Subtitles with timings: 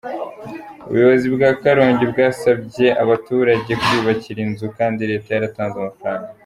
[0.87, 6.29] Ubuyobozi bwa Karongi bwasabye abaturage kwiyubakira inzu kandi Leta yaratanze amafaranga